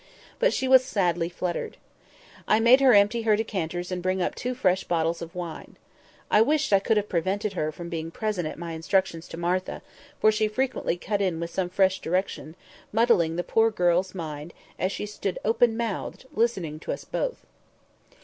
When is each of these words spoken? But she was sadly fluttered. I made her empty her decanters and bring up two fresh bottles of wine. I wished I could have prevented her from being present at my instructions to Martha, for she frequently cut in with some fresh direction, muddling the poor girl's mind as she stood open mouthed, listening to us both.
But 0.39 0.51
she 0.51 0.67
was 0.67 0.83
sadly 0.83 1.29
fluttered. 1.29 1.77
I 2.47 2.59
made 2.59 2.81
her 2.81 2.95
empty 2.95 3.21
her 3.21 3.35
decanters 3.35 3.91
and 3.91 4.01
bring 4.01 4.19
up 4.19 4.33
two 4.33 4.55
fresh 4.55 4.83
bottles 4.83 5.21
of 5.21 5.35
wine. 5.35 5.77
I 6.31 6.41
wished 6.41 6.73
I 6.73 6.79
could 6.79 6.97
have 6.97 7.07
prevented 7.07 7.53
her 7.53 7.71
from 7.71 7.87
being 7.87 8.09
present 8.09 8.47
at 8.47 8.57
my 8.57 8.71
instructions 8.71 9.27
to 9.27 9.37
Martha, 9.37 9.83
for 10.19 10.31
she 10.31 10.47
frequently 10.47 10.97
cut 10.97 11.21
in 11.21 11.39
with 11.39 11.51
some 11.51 11.69
fresh 11.69 11.99
direction, 11.99 12.55
muddling 12.91 13.35
the 13.35 13.43
poor 13.43 13.69
girl's 13.69 14.15
mind 14.15 14.55
as 14.79 14.91
she 14.91 15.05
stood 15.05 15.37
open 15.45 15.77
mouthed, 15.77 16.25
listening 16.33 16.79
to 16.79 16.91
us 16.91 17.03
both. 17.05 17.45